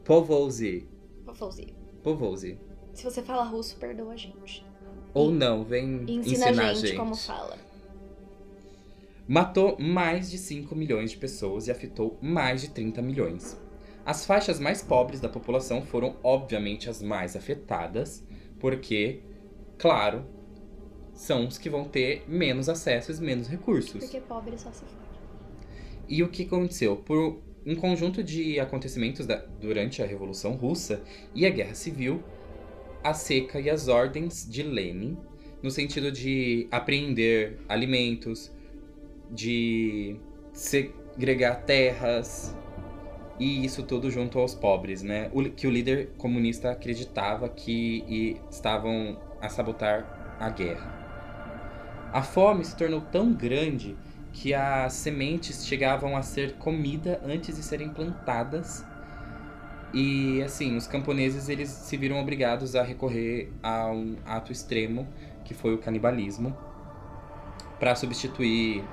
[0.05, 0.89] Povose.
[1.25, 1.75] Povose.
[2.05, 2.59] Povose.
[2.95, 4.65] Se você fala russo, perdoa a gente.
[5.13, 7.59] Ou e, não, vem ensina ensinar a gente, gente como fala.
[9.27, 13.61] Matou mais de 5 milhões de pessoas e afetou mais de 30 milhões.
[14.07, 18.25] As faixas mais pobres da população foram, obviamente, as mais afetadas,
[18.61, 19.21] porque,
[19.77, 20.25] claro,
[21.13, 24.01] são os que vão ter menos acessos e menos recursos.
[24.01, 25.08] Porque pobre só se for.
[26.09, 26.97] E o que aconteceu?
[26.97, 31.03] Por um conjunto de acontecimentos da, durante a Revolução Russa
[31.35, 32.23] e a Guerra Civil,
[33.05, 35.19] a seca e as ordens de Lenin,
[35.63, 38.51] no sentido de apreender alimentos,
[39.31, 40.17] de
[40.53, 42.55] segregar terras,
[43.39, 45.31] e isso tudo junto aos pobres, né?
[45.33, 50.99] O, que o líder comunista acreditava que estavam a sabotar a guerra.
[52.13, 53.97] A fome se tornou tão grande
[54.41, 58.85] que as sementes chegavam a ser comida antes de serem plantadas.
[59.93, 65.09] E assim, os camponeses eles se viram obrigados a recorrer a um ato extremo,
[65.45, 66.57] que foi o canibalismo,
[67.81, 68.85] para substituir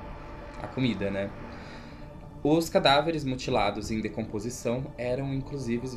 [0.63, 1.29] a comida, né?
[2.43, 5.87] Os cadáveres mutilados em decomposição eram inclusive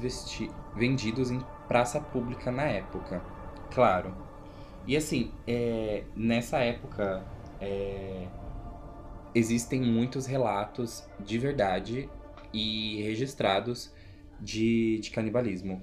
[0.76, 3.22] vendidos em praça pública na época.
[3.70, 4.14] Claro.
[4.86, 7.22] E assim, é, nessa época
[7.60, 8.26] é,
[9.34, 12.08] existem muitos relatos de verdade
[12.52, 13.92] e registrados
[14.40, 15.82] de, de canibalismo.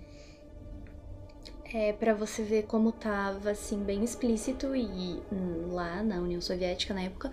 [1.73, 5.21] É para você ver como tava assim bem explícito e
[5.67, 7.29] lá na União Soviética na época,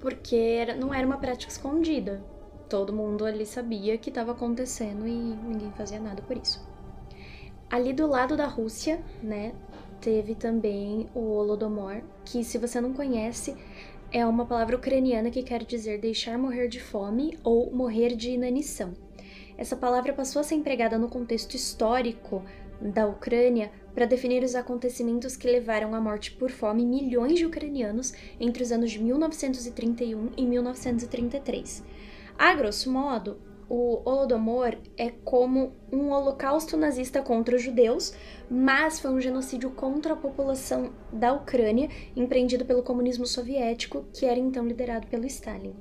[0.00, 2.22] porque não era uma prática escondida.
[2.68, 6.66] Todo mundo ali sabia que estava acontecendo e ninguém fazia nada por isso.
[7.70, 9.52] Ali do lado da Rússia, né,
[10.00, 13.56] teve também o Holodomor, que se você não conhece,
[14.10, 18.94] é uma palavra ucraniana que quer dizer deixar morrer de fome ou morrer de inanição.
[19.56, 22.42] Essa palavra passou a ser empregada no contexto histórico
[22.80, 28.14] da Ucrânia para definir os acontecimentos que levaram à morte por fome milhões de ucranianos
[28.40, 31.84] entre os anos de 1931 e 1933.
[32.38, 33.36] A grosso modo,
[33.68, 38.14] o Holodomor é como um holocausto nazista contra os judeus,
[38.50, 44.38] mas foi um genocídio contra a população da Ucrânia, empreendido pelo comunismo soviético, que era
[44.38, 45.74] então liderado pelo Stalin.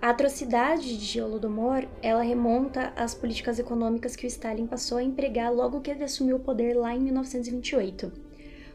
[0.00, 5.52] A atrocidade de Holodomor, ela remonta às políticas econômicas que o Stalin passou a empregar
[5.52, 8.10] logo que ele assumiu o poder lá em 1928.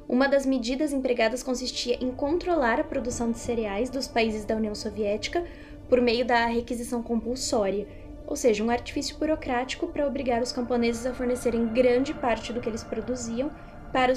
[0.07, 4.73] Uma das medidas empregadas consistia em controlar a produção de cereais dos países da União
[4.73, 5.43] Soviética
[5.89, 7.87] por meio da requisição compulsória,
[8.27, 12.67] ou seja, um artifício burocrático para obrigar os camponeses a fornecerem grande parte do que
[12.67, 13.49] eles produziam
[13.93, 14.13] para,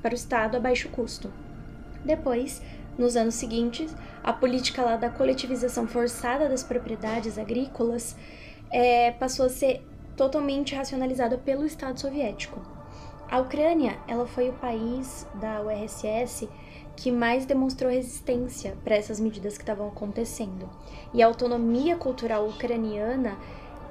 [0.00, 1.32] para o Estado a baixo custo.
[2.04, 2.62] Depois,
[2.96, 8.16] nos anos seguintes, a política lá da coletivização forçada das propriedades agrícolas
[8.70, 9.84] é, passou a ser
[10.16, 12.60] totalmente racionalizada pelo Estado soviético.
[13.28, 16.48] A Ucrânia, ela foi o país da URSS
[16.96, 20.68] que mais demonstrou resistência para essas medidas que estavam acontecendo.
[21.14, 23.38] E a autonomia cultural ucraniana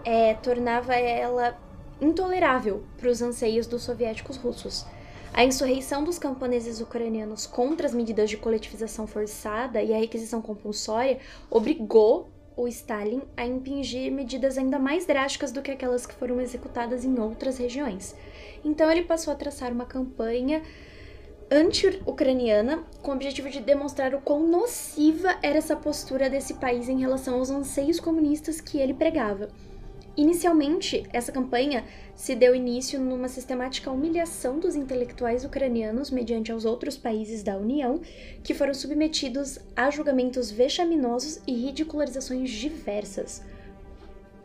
[0.06, 1.58] é, tornava ela
[2.02, 4.86] intolerável para os anseios dos soviéticos russos.
[5.34, 11.20] A insurreição dos camponeses ucranianos contra as medidas de coletivização forçada e a requisição compulsória
[11.50, 17.06] obrigou o Stalin a impingir medidas ainda mais drásticas do que aquelas que foram executadas
[17.06, 18.16] em outras regiões.
[18.66, 20.62] Então ele passou a traçar uma campanha
[21.52, 27.00] anti-ucraniana com o objetivo de demonstrar o quão nociva era essa postura desse país em
[27.00, 29.50] relação aos anseios comunistas que ele pregava.
[30.16, 36.98] Inicialmente, essa campanha se deu início numa sistemática humilhação dos intelectuais ucranianos mediante aos outros
[36.98, 38.02] países da União,
[38.44, 43.42] que foram submetidos a julgamentos vexaminosos e ridicularizações diversas.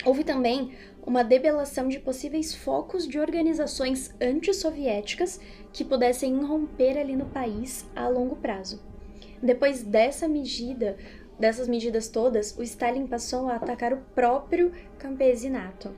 [0.05, 0.73] Houve também
[1.05, 5.41] uma debelação de possíveis focos de organizações antissoviéticas
[5.75, 8.81] que pudessem irromper ali no país a longo prazo.
[9.43, 10.97] Depois dessa medida,
[11.39, 15.91] dessas medidas todas, o Stalin passou a atacar o próprio campesinato.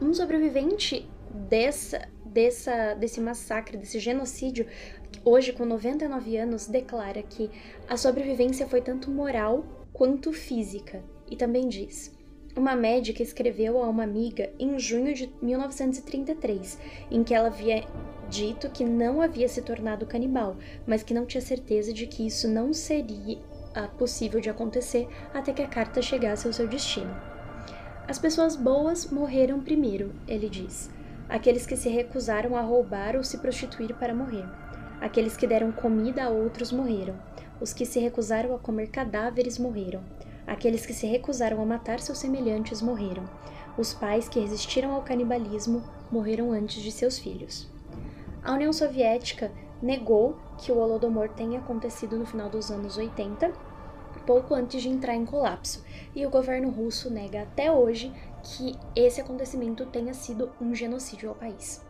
[0.00, 4.66] Um sobrevivente dessa, dessa, desse massacre, desse genocídio,
[5.24, 7.50] hoje com 99 anos, declara que
[7.88, 12.14] a sobrevivência foi tanto moral quanto física e também diz.
[12.54, 16.78] Uma médica escreveu a uma amiga em junho de 1933,
[17.10, 17.82] em que ela havia
[18.32, 20.56] dito que não havia se tornado canibal,
[20.86, 23.38] mas que não tinha certeza de que isso não seria
[23.98, 27.14] possível de acontecer até que a carta chegasse ao seu destino.
[28.08, 30.90] As pessoas boas morreram primeiro, ele diz.
[31.28, 34.44] Aqueles que se recusaram a roubar ou se prostituir para morrer.
[35.00, 37.14] Aqueles que deram comida a outros morreram.
[37.60, 40.02] Os que se recusaram a comer cadáveres morreram.
[40.46, 43.24] Aqueles que se recusaram a matar seus semelhantes morreram.
[43.76, 47.71] Os pais que resistiram ao canibalismo morreram antes de seus filhos.
[48.42, 53.52] A União Soviética negou que o Holodomor tenha acontecido no final dos anos 80,
[54.26, 55.84] pouco antes de entrar em colapso,
[56.14, 58.12] e o governo russo nega até hoje
[58.42, 61.84] que esse acontecimento tenha sido um genocídio ao país.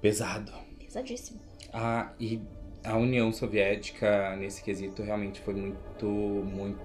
[0.00, 0.52] Pesado.
[0.78, 1.40] Pesadíssimo.
[1.72, 2.40] Ah, e
[2.84, 6.80] a União Soviética, nesse quesito, realmente foi muito, muito,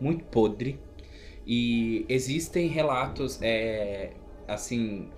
[0.00, 0.78] muito podre.
[1.44, 4.12] E existem relatos, é,
[4.46, 5.10] assim,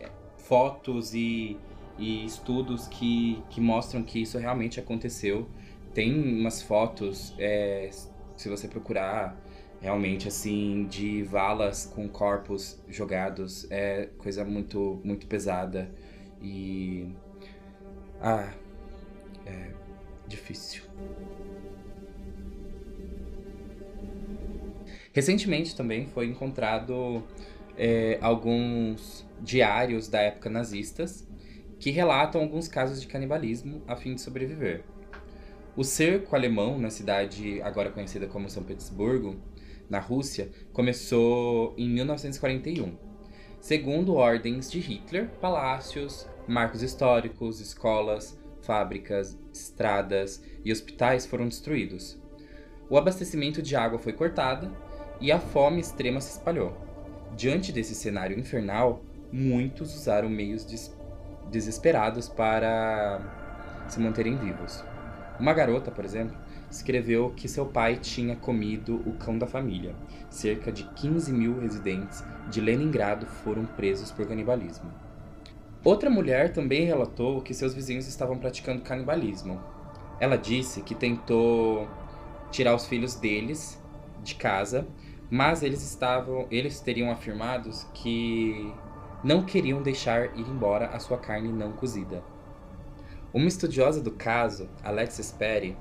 [0.53, 1.57] fotos e
[1.99, 5.49] e estudos que, que mostram que isso realmente aconteceu.
[5.95, 7.91] Tem umas fotos, é,
[8.37, 9.37] se você procurar
[9.81, 15.91] realmente assim, de valas com corpos jogados, é coisa muito, muito pesada.
[16.41, 17.09] E.
[18.21, 18.53] Ah.
[19.47, 19.71] É
[20.27, 20.83] difícil.
[25.13, 27.23] Recentemente também foi encontrado
[27.85, 31.27] é, alguns diários da época nazistas
[31.81, 34.85] que relatam alguns casos de canibalismo a fim de sobreviver.
[35.75, 39.37] O cerco alemão na cidade agora conhecida como São Petersburgo
[39.91, 42.97] na Rússia, começou em 1941.
[43.61, 52.17] Segundo ordens de Hitler, palácios, marcos históricos, escolas, fábricas, estradas e hospitais foram destruídos.
[52.89, 54.71] O abastecimento de água foi cortado
[55.21, 56.92] e a fome extrema se espalhou.
[57.37, 59.03] Diante desse cenário infernal,
[59.33, 60.95] muitos usaram meios des
[61.51, 63.21] desesperados para
[63.89, 64.85] se manterem vivos.
[65.39, 66.37] Uma garota, por exemplo,
[66.71, 69.95] escreveu que seu pai tinha comido o cão da família.
[70.31, 74.91] Cerca de 15 mil residentes de Leningrado foram presos por canibalismo.
[75.85, 79.61] Outra mulher também relatou que seus vizinhos estavam praticando canibalismo.
[80.21, 81.89] Ela disse que tentou
[82.51, 83.83] tirar os filhos deles
[84.23, 84.87] de casa,
[85.33, 88.71] mas eles estavam, eles teriam afirmados que
[89.25, 92.23] não queriam deixar ir embora a sua carne não cozida.
[93.33, 95.75] Uma estudiosa do caso, Alexis Perry,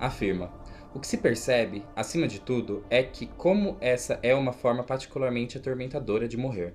[0.00, 0.52] afirma:
[0.92, 5.56] o que se percebe, acima de tudo, é que, como essa é uma forma particularmente
[5.56, 6.74] atormentadora de morrer,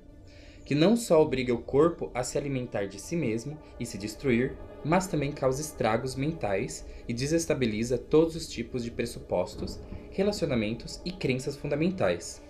[0.63, 4.55] que não só obriga o corpo a se alimentar de si mesmo e se destruir,
[4.86, 9.78] mas também causa estragos mentais e desestabiliza todos os tipos de pressupostos,
[10.14, 12.41] relacionamentos e crenças fundamentais.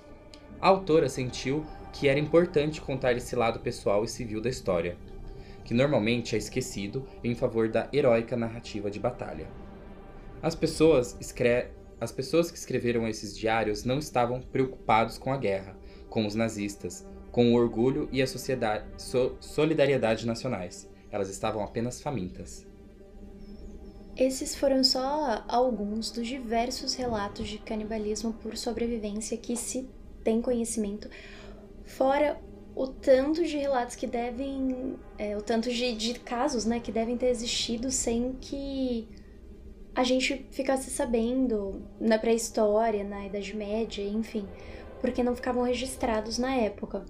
[0.61, 4.97] A autora sentiu que era importante contar esse lado pessoal e civil da história,
[5.63, 9.47] que normalmente é esquecido em favor da heróica narrativa de batalha.
[10.41, 11.67] As pessoas, escre...
[12.01, 15.77] As pessoas que escreveram esses diários não estavam preocupados com a guerra,
[16.09, 18.83] com os nazistas, com o orgulho e a sociedade...
[18.97, 19.37] so...
[19.39, 20.89] solidariedade nacionais.
[21.09, 22.67] Elas estavam apenas famintas.
[24.15, 29.89] Esses foram só alguns dos diversos relatos de canibalismo por sobrevivência que se
[30.23, 31.09] tem conhecimento,
[31.83, 32.39] fora
[32.75, 34.95] o tanto de relatos que devem.
[35.17, 39.07] É, o tanto de, de casos né, que devem ter existido sem que
[39.95, 44.47] a gente ficasse sabendo na pré-história, na Idade Média, enfim,
[45.01, 47.05] porque não ficavam registrados na época.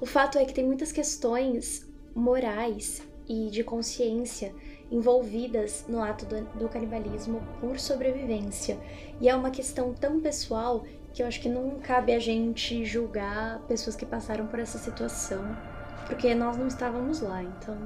[0.00, 1.84] O fato é que tem muitas questões
[2.14, 4.54] morais e de consciência
[4.90, 8.78] envolvidas no ato do, do canibalismo por sobrevivência.
[9.20, 13.60] E é uma questão tão pessoal que eu acho que não cabe a gente julgar
[13.66, 15.44] pessoas que passaram por essa situação,
[16.06, 17.42] porque nós não estávamos lá.
[17.42, 17.76] Então,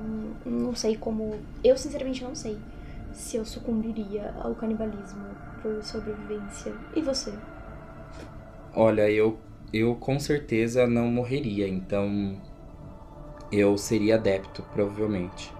[0.44, 1.38] não sei como.
[1.62, 2.58] Eu, sinceramente, não sei
[3.12, 5.24] se eu sucumbiria ao canibalismo
[5.60, 6.72] por sobrevivência.
[6.94, 7.32] E você?
[8.74, 9.38] Olha, eu,
[9.72, 12.36] eu com certeza não morreria, então
[13.50, 15.52] eu seria adepto, provavelmente.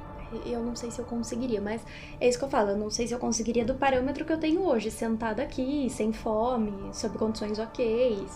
[0.47, 1.83] Eu não sei se eu conseguiria, mas
[2.20, 2.70] é isso que eu falo.
[2.70, 6.12] Eu não sei se eu conseguiria do parâmetro que eu tenho hoje, sentada aqui, sem
[6.12, 8.26] fome, sob condições ok,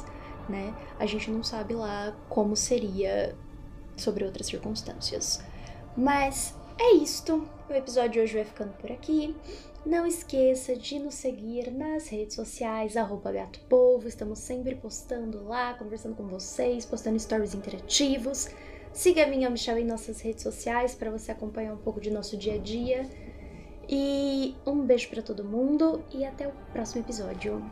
[0.48, 0.74] né?
[0.98, 3.34] A gente não sabe lá como seria
[3.96, 5.42] sobre outras circunstâncias.
[5.96, 7.48] Mas é isto.
[7.68, 9.34] O episódio de hoje vai ficando por aqui.
[9.84, 14.08] Não esqueça de nos seguir nas redes sociais, arroba Gato Povo.
[14.08, 18.48] Estamos sempre postando lá, conversando com vocês, postando stories interativos.
[18.96, 22.34] Siga a minha Michelle em nossas redes sociais para você acompanhar um pouco de nosso
[22.34, 23.06] dia a dia.
[23.86, 27.62] E um beijo para todo mundo e até o próximo episódio.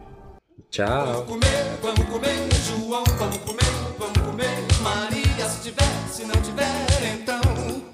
[0.68, 1.07] Tchau.
[1.07, 3.64] Vamos comer, vamos comer, João, vamos comer,
[3.99, 4.83] vamos comer.
[4.83, 7.93] Maria, se tiver, se não tiver, então.